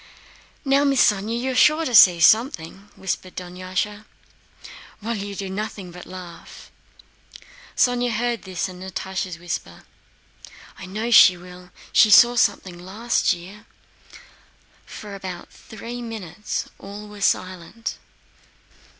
"Now, 0.65 0.83
Miss 0.83 1.11
Sónya 1.11 1.51
is 1.51 1.59
sure 1.59 1.85
to 1.85 1.93
see 1.93 2.19
something," 2.19 2.89
whispered 2.95 3.35
Dunyásha; 3.35 4.05
"while 4.99 5.13
you 5.15 5.35
do 5.35 5.47
nothing 5.47 5.91
but 5.91 6.07
laugh." 6.07 6.71
Sónya 7.77 8.09
heard 8.11 8.41
this 8.41 8.67
and 8.67 8.81
Natásha's 8.81 9.37
whisper: 9.37 9.83
"I 10.79 10.87
know 10.87 11.11
she 11.11 11.37
will. 11.37 11.69
She 11.93 12.09
saw 12.09 12.35
something 12.35 12.79
last 12.79 13.33
year." 13.33 13.67
For 14.87 15.13
about 15.13 15.51
three 15.53 16.01
minutes 16.01 16.67
all 16.79 17.07
were 17.07 17.21
silent. 17.21 17.99